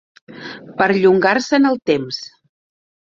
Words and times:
Perllongar-se 0.79 1.59
en 1.61 1.67
el 1.73 1.77
temps. 1.91 2.17